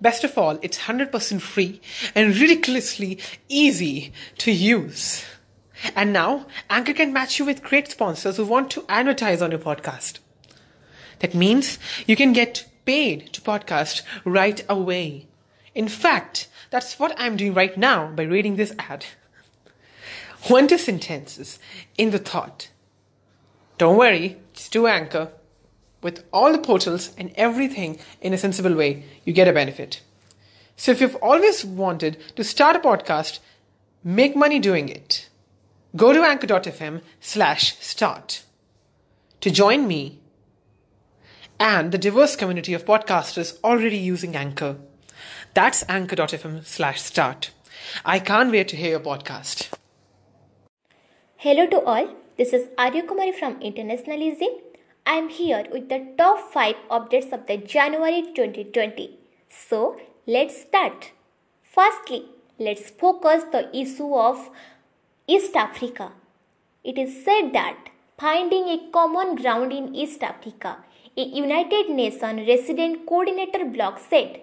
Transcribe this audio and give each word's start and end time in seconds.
Best 0.00 0.24
of 0.24 0.36
all, 0.38 0.58
it's 0.62 0.78
100% 0.80 1.40
free 1.40 1.80
and 2.14 2.36
ridiculously 2.36 3.18
easy 3.48 4.12
to 4.38 4.50
use. 4.50 5.24
And 5.94 6.12
now, 6.12 6.46
Anchor 6.68 6.94
can 6.94 7.12
match 7.12 7.38
you 7.38 7.44
with 7.44 7.62
great 7.62 7.88
sponsors 7.88 8.36
who 8.36 8.46
want 8.46 8.70
to 8.72 8.84
advertise 8.88 9.42
on 9.42 9.50
your 9.50 9.60
podcast. 9.60 10.18
That 11.20 11.34
means 11.34 11.78
you 12.06 12.16
can 12.16 12.32
get 12.32 12.66
paid 12.84 13.32
to 13.32 13.40
podcast 13.40 14.02
right 14.24 14.64
away. 14.68 15.26
In 15.74 15.88
fact, 15.88 16.48
that's 16.70 16.98
what 16.98 17.14
I'm 17.18 17.36
doing 17.36 17.54
right 17.54 17.76
now 17.76 18.08
by 18.08 18.22
reading 18.22 18.56
this 18.56 18.74
ad. 18.78 19.06
Two 20.42 20.78
sentences 20.78 21.58
in 21.98 22.10
the 22.10 22.18
thought. 22.18 22.70
Don't 23.76 23.98
worry, 23.98 24.38
just 24.54 24.72
do 24.72 24.86
Anchor 24.86 25.32
with 26.02 26.24
all 26.32 26.52
the 26.52 26.58
portals 26.58 27.12
and 27.16 27.32
everything 27.36 27.98
in 28.20 28.32
a 28.32 28.38
sensible 28.38 28.74
way, 28.74 29.04
you 29.24 29.32
get 29.32 29.48
a 29.48 29.52
benefit. 29.52 30.00
So 30.76 30.92
if 30.92 31.00
you've 31.00 31.16
always 31.16 31.64
wanted 31.64 32.16
to 32.36 32.44
start 32.44 32.76
a 32.76 32.80
podcast, 32.80 33.38
make 34.02 34.34
money 34.34 34.58
doing 34.58 34.88
it, 34.88 35.28
go 35.94 36.12
to 36.12 36.22
anchor.fm 36.22 37.02
slash 37.20 37.76
start 37.78 38.42
to 39.40 39.50
join 39.50 39.86
me 39.86 40.20
and 41.58 41.92
the 41.92 41.98
diverse 41.98 42.36
community 42.36 42.72
of 42.72 42.86
podcasters 42.86 43.58
already 43.62 43.98
using 43.98 44.34
Anchor. 44.34 44.76
That's 45.52 45.84
anchor.fm 45.88 46.64
slash 46.64 47.02
start. 47.02 47.50
I 48.04 48.18
can't 48.18 48.50
wait 48.50 48.68
to 48.68 48.76
hear 48.76 48.92
your 48.92 49.00
podcast. 49.00 49.68
Hello 51.36 51.66
to 51.66 51.80
all. 51.82 52.08
This 52.38 52.54
is 52.54 52.68
Arya 52.78 53.02
Kumari 53.02 53.34
from 53.34 53.60
Internationalism 53.60 54.69
I 55.10 55.14
am 55.14 55.28
here 55.28 55.64
with 55.72 55.88
the 55.88 55.98
top 56.16 56.38
5 56.52 56.76
updates 56.96 57.32
of 57.36 57.46
the 57.46 57.56
January 57.56 58.22
2020. 58.34 59.18
So, 59.48 59.96
let's 60.24 60.60
start. 60.60 61.10
Firstly, 61.76 62.26
let's 62.60 62.90
focus 62.90 63.42
the 63.54 63.62
issue 63.76 64.14
of 64.14 64.50
East 65.26 65.56
Africa. 65.56 66.12
It 66.84 66.96
is 66.96 67.24
said 67.24 67.52
that 67.54 67.90
finding 68.18 68.68
a 68.68 68.78
common 68.92 69.34
ground 69.34 69.72
in 69.72 69.96
East 69.96 70.22
Africa, 70.22 70.76
a 71.16 71.24
United 71.24 71.90
Nations 71.90 72.46
resident 72.46 73.04
coordinator 73.04 73.64
bloc 73.64 73.98
said, 73.98 74.40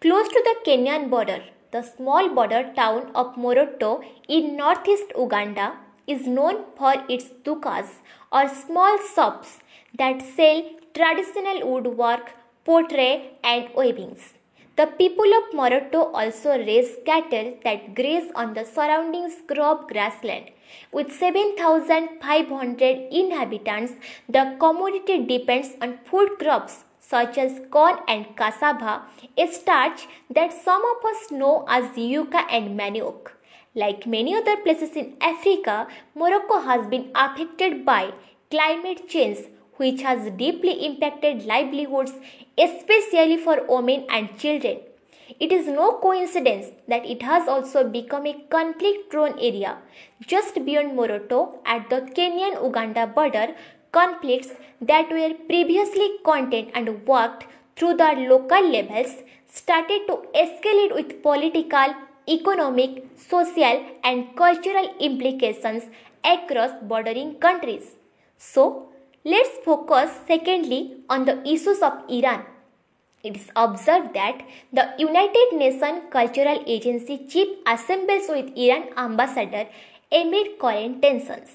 close 0.00 0.26
to 0.26 0.42
the 0.48 0.56
Kenyan 0.68 1.08
border, 1.08 1.44
the 1.70 1.82
small 1.82 2.28
border 2.30 2.72
town 2.74 3.12
of 3.14 3.36
Moroto 3.36 4.02
in 4.26 4.56
northeast 4.56 5.12
Uganda 5.16 5.76
is 6.14 6.26
known 6.26 6.64
for 6.76 6.94
its 7.08 7.30
dukas 7.44 7.88
or 8.32 8.48
small 8.48 8.98
shops 9.14 9.58
that 9.96 10.22
sell 10.36 10.62
traditional 10.94 11.58
woodwork, 11.70 12.34
pottery, 12.64 13.30
and 13.44 13.68
weavings. 13.76 14.34
The 14.76 14.86
people 14.86 15.30
of 15.38 15.50
Moroto 15.58 16.10
also 16.14 16.56
raise 16.58 16.92
cattle 17.04 17.48
that 17.64 17.94
graze 17.94 18.30
on 18.34 18.54
the 18.54 18.64
surrounding 18.64 19.30
scrub 19.30 19.88
grassland. 19.88 20.46
With 20.92 21.12
7,500 21.12 23.08
inhabitants, 23.10 23.92
the 24.28 24.56
community 24.58 25.26
depends 25.26 25.70
on 25.82 25.98
food 26.04 26.38
crops 26.38 26.84
such 27.10 27.36
as 27.38 27.60
corn 27.70 27.96
and 28.06 28.24
cassava, 28.36 29.02
a 29.36 29.46
starch 29.48 30.06
that 30.30 30.52
some 30.52 30.82
of 30.92 31.04
us 31.12 31.30
know 31.30 31.64
as 31.68 31.84
yuca 31.96 32.46
and 32.48 32.78
manioc. 32.78 33.32
Like 33.74 34.04
many 34.04 34.34
other 34.34 34.56
places 34.56 34.96
in 34.96 35.16
Africa, 35.20 35.86
Moroto 36.16 36.64
has 36.64 36.88
been 36.88 37.10
affected 37.14 37.84
by 37.84 38.12
climate 38.50 39.08
change 39.08 39.38
which 39.76 40.02
has 40.02 40.30
deeply 40.32 40.72
impacted 40.84 41.44
livelihoods, 41.44 42.12
especially 42.58 43.36
for 43.36 43.64
women 43.68 44.06
and 44.10 44.36
children. 44.36 44.80
It 45.38 45.52
is 45.52 45.68
no 45.68 45.92
coincidence 46.02 46.66
that 46.88 47.06
it 47.06 47.22
has 47.22 47.46
also 47.46 47.88
become 47.88 48.26
a 48.26 48.34
conflict 48.50 49.08
prone 49.08 49.38
area. 49.38 49.78
Just 50.26 50.64
beyond 50.64 50.98
Moroto, 50.98 51.58
at 51.64 51.88
the 51.88 52.00
Kenyan 52.16 52.62
Uganda 52.62 53.06
border, 53.06 53.54
conflicts 53.92 54.50
that 54.80 55.08
were 55.10 55.34
previously 55.46 56.10
contained 56.24 56.72
and 56.74 57.06
worked 57.06 57.46
through 57.76 57.96
the 57.96 58.12
local 58.28 58.68
levels 58.68 59.14
started 59.46 60.06
to 60.08 60.22
escalate 60.34 60.94
with 60.94 61.22
political, 61.22 61.94
economic, 62.30 63.04
social, 63.16 63.84
and 64.04 64.36
cultural 64.36 64.94
implications 65.00 65.84
across 66.24 66.70
bordering 66.82 67.34
countries. 67.36 67.96
So, 68.38 68.90
Let's 69.22 69.58
focus 69.62 70.12
secondly 70.26 70.96
on 71.10 71.26
the 71.26 71.46
issues 71.46 71.82
of 71.82 71.92
Iran. 72.08 72.42
It 73.22 73.36
is 73.36 73.50
observed 73.54 74.14
that 74.14 74.40
the 74.72 74.94
United 74.98 75.52
Nations 75.52 76.04
Cultural 76.10 76.64
Agency 76.66 77.26
chief 77.28 77.48
assembles 77.66 78.30
with 78.30 78.56
Iran 78.56 78.88
ambassador 78.96 79.66
amid 80.10 80.58
current 80.58 81.02
tensions. 81.02 81.50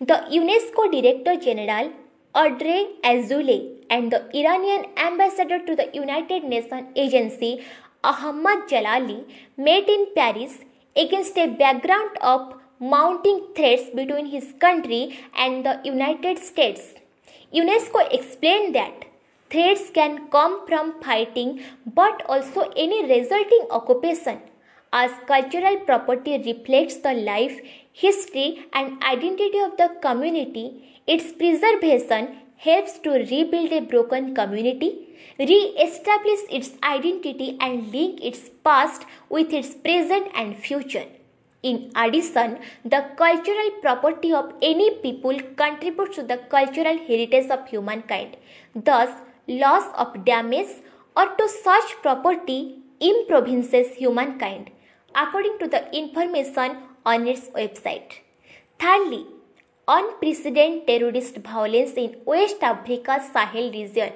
The 0.00 0.24
UNESCO 0.38 0.90
Director 0.90 1.36
General 1.36 1.92
Audrey 2.34 2.88
Azoulay 3.04 3.76
and 3.88 4.10
the 4.10 4.28
Iranian 4.36 4.86
ambassador 4.96 5.64
to 5.64 5.76
the 5.76 5.88
United 5.94 6.42
Nations 6.42 6.88
Agency 6.96 7.64
Ahmad 8.04 8.68
Jalali 8.68 9.24
met 9.56 9.88
in 9.88 10.06
Paris 10.14 10.58
against 10.96 11.36
a 11.36 11.48
background 11.48 12.16
of 12.20 12.54
mounting 12.78 13.40
threats 13.56 13.90
between 13.94 14.26
his 14.26 14.54
country 14.60 15.18
and 15.36 15.64
the 15.66 15.80
United 15.84 16.38
States. 16.38 16.94
UNESCO 17.52 18.06
explained 18.12 18.74
that 18.76 19.04
threats 19.50 19.90
can 19.90 20.28
come 20.28 20.66
from 20.68 21.00
fighting 21.02 21.60
but 21.86 22.22
also 22.28 22.70
any 22.76 23.04
resulting 23.06 23.66
occupation 23.70 24.40
as 24.92 25.10
cultural 25.26 25.76
property 25.80 26.38
reflects 26.38 26.96
the 26.98 27.12
life, 27.12 27.60
history, 27.92 28.66
and 28.72 29.02
identity 29.02 29.58
of 29.58 29.76
the 29.76 29.90
community, 30.00 31.00
its 31.06 31.32
preservation 31.32 32.38
helps 32.56 32.98
to 33.00 33.10
rebuild 33.10 33.72
a 33.72 33.80
broken 33.80 34.34
community, 34.34 35.07
re 35.38 35.58
establish 35.86 36.40
its 36.50 36.72
identity, 36.82 37.56
and 37.60 37.92
link 37.92 38.20
its 38.22 38.50
past 38.64 39.04
with 39.28 39.52
its 39.52 39.74
present 39.74 40.28
and 40.34 40.56
future. 40.56 41.06
In 41.62 41.90
addition, 41.96 42.58
the 42.84 43.04
cultural 43.16 43.70
property 43.82 44.32
of 44.32 44.52
any 44.62 44.90
people 45.02 45.40
contributes 45.56 46.16
to 46.16 46.22
the 46.22 46.36
cultural 46.36 46.98
heritage 47.06 47.50
of 47.50 47.66
humankind. 47.68 48.36
Thus, 48.74 49.10
loss 49.48 49.92
of 49.96 50.24
damage 50.24 50.68
or 51.16 51.26
to 51.26 51.48
such 51.48 51.96
property 52.02 52.78
improvinces 53.00 53.94
humankind, 53.94 54.70
according 55.14 55.58
to 55.58 55.66
the 55.66 55.82
information 55.96 56.76
on 57.04 57.26
its 57.26 57.48
website. 57.48 58.12
Thirdly, 58.78 59.26
unprecedented 59.88 60.86
terrorist 60.86 61.38
violence 61.38 61.92
in 61.94 62.16
West 62.24 62.62
Africa's 62.62 63.32
Sahel 63.32 63.72
region. 63.72 64.12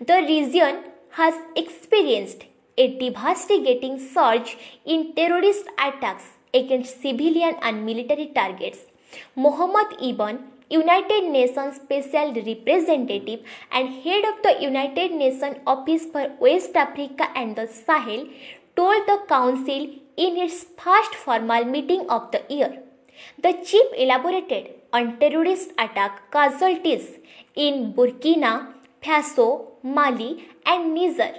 The 0.00 0.22
region 0.22 0.84
has 1.10 1.34
experienced 1.56 2.44
a 2.76 2.98
devastating 2.98 3.98
surge 3.98 4.56
in 4.84 5.14
terrorist 5.14 5.66
attacks 5.78 6.24
against 6.54 7.02
civilian 7.02 7.56
and 7.62 7.84
military 7.84 8.26
targets. 8.34 8.80
Mohammed 9.36 9.98
Ibn, 10.00 10.38
United 10.70 11.24
Nations 11.24 11.76
Special 11.76 12.32
Representative 12.32 13.40
and 13.70 13.88
head 14.02 14.24
of 14.24 14.42
the 14.42 14.56
United 14.62 15.12
Nations 15.12 15.58
Office 15.66 16.06
for 16.06 16.30
West 16.40 16.74
Africa 16.74 17.28
and 17.36 17.56
the 17.56 17.66
Sahel, 17.66 18.26
told 18.74 19.06
the 19.06 19.20
Council 19.28 19.90
in 20.16 20.36
its 20.38 20.64
first 20.78 21.14
formal 21.14 21.64
meeting 21.66 22.08
of 22.08 22.30
the 22.30 22.42
year. 22.48 22.78
The 23.42 23.52
chief 23.64 23.84
elaborated 23.96 24.70
on 24.92 25.18
terrorist 25.18 25.72
attack 25.78 26.30
casualties 26.30 27.18
in 27.54 27.92
Burkina 27.92 28.72
Faso, 29.02 29.46
Mali, 29.82 30.48
and 30.64 30.94
Niger, 30.94 31.34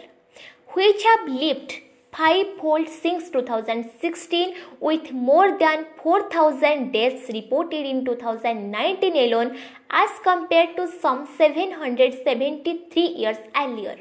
which 0.70 1.04
have 1.04 1.28
lived 1.28 1.74
fivefold 2.12 2.90
since 2.90 3.30
2016 3.30 4.54
with 4.80 5.12
more 5.12 5.58
than 5.58 5.86
4000 6.02 6.92
deaths 6.92 7.30
reported 7.34 7.86
in 7.86 8.06
2019 8.06 9.16
alone 9.16 9.58
as 9.90 10.10
compared 10.24 10.76
to 10.76 10.88
some 10.88 11.26
773 11.38 13.02
years 13.02 13.38
earlier. 13.56 13.98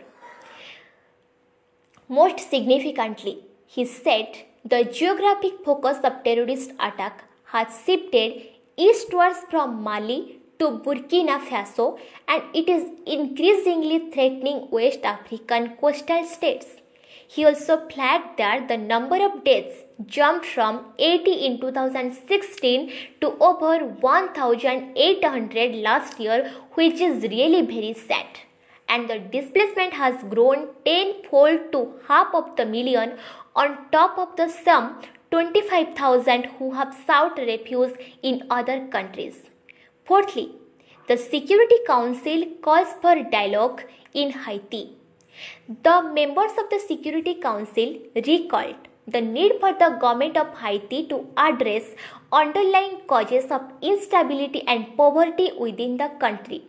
Most 2.09 2.51
significantly, 2.51 3.39
He 3.75 3.87
said 3.87 4.27
the 4.67 4.85
geographic 4.85 5.65
focus 5.65 5.99
of 6.05 6.23
terrorist 6.25 6.73
attack 6.79 7.25
has 7.53 7.69
shifted 7.87 8.49
eastwards 8.77 9.39
from 9.51 9.83
Mali 9.83 10.42
to 10.63 10.69
Burkina 10.85 11.37
Faso 11.49 11.85
and 12.29 12.43
it 12.55 12.69
is 12.69 12.85
increasingly 13.15 13.99
threatening 14.13 14.69
West 14.71 15.01
African 15.03 15.71
coastal 15.81 16.25
states. 16.25 16.67
He 17.27 17.45
also 17.45 17.89
flagged 17.89 18.39
that 18.39 18.69
the 18.69 18.77
number 18.77 19.17
of 19.27 19.43
deaths 19.43 19.77
jumped 20.07 20.47
from 20.47 20.85
80 20.99 21.33
in 21.47 21.61
2016 21.61 22.93
to 23.23 23.33
over 23.49 23.85
1800 23.85 25.75
last 25.77 26.21
year, 26.21 26.53
which 26.75 27.01
is 27.01 27.23
really 27.25 27.63
very 27.63 27.95
sad. 27.95 28.27
And 28.89 29.11
the 29.11 29.19
displacement 29.19 29.95
has 29.95 30.23
grown 30.35 30.69
tenfold 30.85 31.73
to 31.73 31.95
half 32.07 32.35
of 32.35 32.55
the 32.57 32.67
million 32.67 33.17
on 33.57 33.79
top 33.91 34.19
of 34.19 34.37
the 34.37 34.49
some 34.49 35.01
25,000 35.31 36.45
who 36.59 36.75
have 36.75 36.95
sought 37.07 37.39
refuge 37.39 37.95
in 38.23 38.47
other 38.51 38.87
countries. 38.89 39.52
Fourthly, 40.05 40.53
the 41.07 41.17
Security 41.17 41.77
Council 41.87 42.45
calls 42.61 42.89
for 43.01 43.15
dialogue 43.31 43.83
in 44.13 44.31
Haiti. 44.33 44.97
The 45.83 46.03
members 46.03 46.53
of 46.59 46.69
the 46.71 46.81
Security 46.81 47.35
Council 47.35 47.99
recalled 48.15 48.89
the 49.07 49.21
need 49.21 49.53
for 49.61 49.73
the 49.73 49.91
government 50.01 50.37
of 50.37 50.59
Haiti 50.59 51.07
to 51.09 51.27
address 51.37 51.85
underlying 52.33 53.01
causes 53.07 53.51
of 53.51 53.63
instability 53.81 54.63
and 54.67 54.97
poverty 54.97 55.53
within 55.59 55.97
the 55.99 56.11
country. 56.19 56.65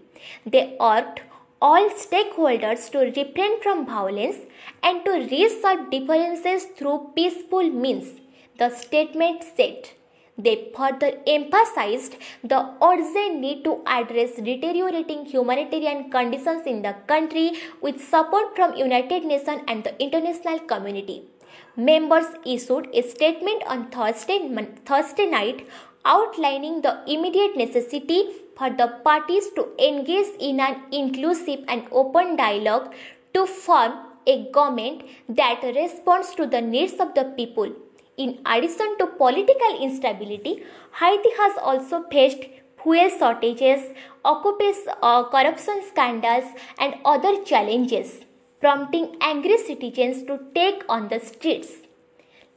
They 0.45 0.77
urged 0.79 1.21
all 1.61 1.89
stakeholders 1.89 2.91
to 2.91 2.99
refrain 2.99 3.61
from 3.61 3.85
violence 3.87 4.37
and 4.83 5.03
to 5.05 5.11
resolve 5.11 5.89
differences 5.89 6.65
through 6.77 7.11
peaceful 7.15 7.69
means, 7.69 8.21
the 8.59 8.69
statement 8.69 9.43
said. 9.55 9.89
They 10.37 10.71
further 10.75 11.19
emphasized 11.27 12.15
the 12.43 12.73
urgent 12.81 13.39
need 13.39 13.63
to 13.65 13.81
address 13.85 14.35
deteriorating 14.35 15.25
humanitarian 15.25 16.09
conditions 16.09 16.65
in 16.65 16.81
the 16.81 16.95
country 17.05 17.53
with 17.81 18.03
support 18.03 18.55
from 18.55 18.75
United 18.75 19.25
Nations 19.25 19.61
and 19.67 19.83
the 19.83 20.01
international 20.01 20.59
community. 20.59 21.27
Members 21.75 22.25
issued 22.45 22.89
a 22.93 23.03
statement 23.03 23.63
on 23.67 23.91
Thursday, 23.91 24.39
Thursday 24.85 25.27
night 25.27 25.67
outlining 26.03 26.81
the 26.81 27.03
immediate 27.07 27.55
necessity 27.55 28.25
for 28.57 28.71
the 28.71 28.87
parties 29.03 29.49
to 29.55 29.67
engage 29.77 30.33
in 30.39 30.59
an 30.59 30.81
inclusive 30.91 31.59
and 31.67 31.87
open 31.91 32.35
dialogue 32.35 32.93
to 33.33 33.45
form 33.45 33.93
a 34.25 34.49
government 34.51 35.03
that 35.29 35.61
responds 35.63 36.33
to 36.35 36.47
the 36.47 36.61
needs 36.61 36.93
of 36.99 37.13
the 37.13 37.25
people 37.37 37.71
in 38.17 38.39
addition 38.45 38.97
to 38.99 39.07
political 39.07 39.77
instability, 39.81 40.63
Haiti 40.99 41.29
has 41.37 41.57
also 41.61 42.03
faced 42.11 42.45
fuel 42.81 43.09
shortages, 43.17 43.81
uh, 44.23 45.23
corruption 45.29 45.81
scandals, 45.89 46.45
and 46.79 46.95
other 47.05 47.43
challenges, 47.43 48.25
prompting 48.59 49.15
angry 49.21 49.57
citizens 49.57 50.23
to 50.23 50.39
take 50.53 50.83
on 50.89 51.07
the 51.07 51.19
streets. 51.19 51.71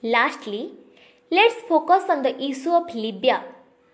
Lastly, 0.03 0.73
let's 1.31 1.55
focus 1.69 2.05
on 2.11 2.23
the 2.23 2.41
issue 2.43 2.73
of 2.73 2.95
Libya. 2.95 3.45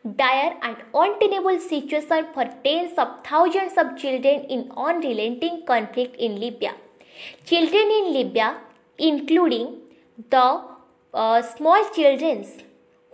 Dire 0.05 0.57
and 0.63 0.77
untenable 0.93 1.61
situation 1.61 2.27
for 2.35 2.45
tens 2.65 2.99
of 2.99 3.25
thousands 3.25 3.75
of 3.79 3.97
children 3.97 4.45
in 4.51 4.73
unrelenting 4.77 5.65
conflict 5.65 6.17
in 6.17 6.41
Libya. 6.41 6.75
Children 7.45 7.89
in 7.99 8.13
Libya, 8.13 8.57
including 8.99 9.79
the 10.29 10.72
uh, 11.15 11.43
small 11.43 11.85
children 11.95 12.47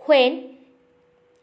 when 0.05 0.55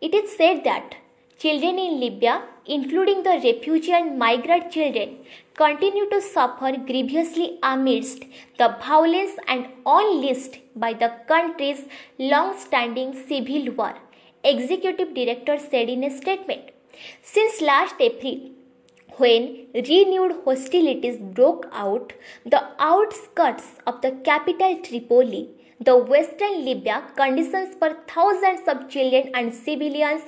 it 0.01 0.15
is 0.15 0.37
said 0.37 0.65
that 0.65 0.95
children 1.39 1.79
in 1.79 2.01
Libya, 2.01 2.43
including 2.65 3.23
the 3.23 3.41
refugee 3.45 3.93
and 3.93 4.19
migrant 4.19 4.73
children, 4.73 5.19
continue 5.55 6.09
to 6.09 6.21
suffer 6.21 6.73
grievously 6.77 7.59
amidst 7.63 8.25
the 8.59 8.69
violence 8.81 9.33
and 9.47 9.67
unleashed 9.85 10.59
by 10.75 10.93
the 10.95 11.13
country's 11.29 11.85
long 12.19 12.59
standing 12.59 13.13
civil 13.29 13.71
war, 13.73 13.95
Executive 14.43 15.15
Director 15.15 15.59
said 15.59 15.91
in 15.91 16.05
a 16.05 16.11
statement. 16.11 16.71
Since 17.23 17.61
last 17.61 17.97
April, 18.01 18.51
when 19.19 19.67
renewed 19.75 20.43
hostilities 20.45 21.19
broke 21.19 21.67
out, 21.73 22.15
the 22.45 22.63
outskirts 22.79 23.77
of 23.87 24.01
the 24.01 24.13
capital 24.25 24.79
Tripoli 24.83 25.51
the 25.81 25.97
western 25.97 26.65
Libya, 26.65 27.03
conditions 27.17 27.75
for 27.79 27.97
thousands 28.09 28.67
of 28.67 28.89
children 28.89 29.31
and 29.35 29.53
civilians 29.53 30.23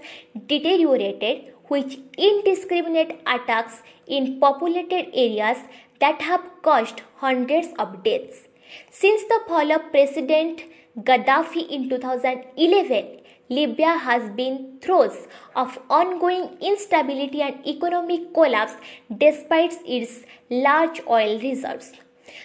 deteriorated, 0.47 1.55
which 1.69 1.99
indiscriminate 2.17 3.21
attacks 3.27 3.83
in 4.06 4.39
populated 4.41 5.09
areas 5.15 5.59
that 6.00 6.21
have 6.23 6.43
caused 6.62 7.03
hundreds 7.17 7.69
of 7.79 8.03
deaths. 8.05 8.49
Since 8.91 9.23
the 9.25 9.41
fall 9.49 9.73
of 9.73 9.91
President 9.91 10.62
Gaddafi 10.99 11.69
in 11.69 11.89
2011, 11.89 13.21
Libya 13.49 13.97
has 13.97 14.29
been 14.31 14.79
throes 14.83 15.27
of 15.56 15.79
ongoing 15.89 16.59
instability 16.61 17.41
and 17.41 17.67
economic 17.67 18.35
collapse 18.35 18.75
despite 19.17 19.75
its 19.87 20.25
large 20.50 21.00
oil 21.09 21.41
reserves. 21.41 21.93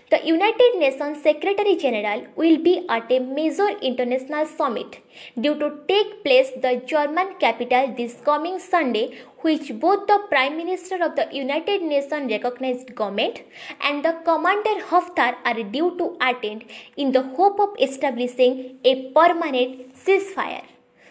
The 0.10 0.26
United 0.26 0.76
Nations 0.78 1.22
Secretary 1.22 1.76
General 1.76 2.28
will 2.36 2.58
be 2.58 2.86
at 2.90 3.12
a 3.12 3.20
major 3.20 3.70
international 3.82 4.46
summit 4.46 5.00
due 5.40 5.56
to 5.60 5.80
take 5.88 6.24
place 6.24 6.52
the 6.62 6.82
German 6.86 7.36
capital 7.40 7.94
this 7.98 8.16
coming 8.24 8.60
Sunday 8.60 9.20
which 9.40 9.72
both 9.80 10.08
the 10.08 10.20
Prime 10.30 10.56
Minister 10.58 10.98
of 11.04 11.16
the 11.16 11.28
United 11.32 11.82
Nations 11.82 12.32
recognized 12.32 12.96
government 12.96 13.42
and 13.82 14.06
the 14.06 14.14
Commander 14.24 14.76
Haftar 14.92 15.36
are 15.46 15.64
due 15.64 15.98
to 15.98 16.16
attend 16.22 16.64
in 16.96 17.12
the 17.12 17.24
hope 17.24 17.60
of 17.60 17.76
establishing 17.80 18.78
a 18.84 19.12
permanent 19.12 19.96
ceasefire. 19.96 20.64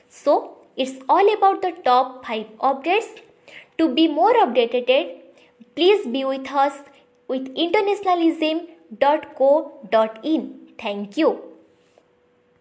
So, 0.09 0.59
it's 0.77 1.03
all 1.09 1.35
about 1.35 1.61
the 1.61 1.73
top 1.85 2.25
5 2.25 2.47
updates. 2.61 3.21
To 3.79 3.95
be 3.95 4.09
more 4.09 4.33
updated, 4.35 5.19
please 5.75 6.07
be 6.07 6.25
with 6.25 6.51
us 6.51 6.79
with 7.33 7.49
internationalism.co.in. 7.57 10.43
Thank 10.79 11.17
you. 11.17 11.52